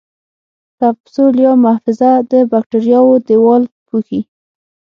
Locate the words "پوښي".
3.87-4.21